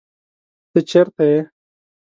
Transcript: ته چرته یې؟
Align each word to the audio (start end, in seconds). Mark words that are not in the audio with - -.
ته 0.71 0.79
چرته 0.89 1.23
یې؟ 1.31 1.39